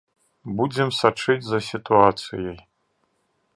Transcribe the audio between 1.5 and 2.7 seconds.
сітуацыяй.